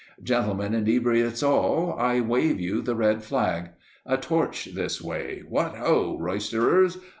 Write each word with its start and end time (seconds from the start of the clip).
Gentlemen 0.23 0.73
inebriates 0.73 1.43
all, 1.43 1.93
I 1.95 2.21
wave 2.21 2.59
you 2.59 2.81
the 2.81 2.95
red 2.95 3.23
flag! 3.23 3.69
A 4.03 4.17
torch 4.17 4.65
this 4.73 4.99
way! 4.99 5.43
What 5.47 5.75
ho! 5.75 6.17
Roysterers! 6.19 6.97